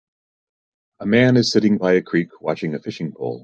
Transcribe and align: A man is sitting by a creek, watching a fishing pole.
A 1.01 1.05
man 1.05 1.37
is 1.37 1.51
sitting 1.51 1.77
by 1.77 1.93
a 1.93 2.01
creek, 2.01 2.29
watching 2.41 2.73
a 2.73 2.79
fishing 2.79 3.11
pole. 3.11 3.39